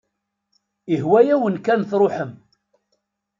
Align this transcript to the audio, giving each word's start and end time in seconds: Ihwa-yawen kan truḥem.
Ihwa-yawen 0.93 1.55
kan 1.65 1.81
truḥem. 1.89 2.31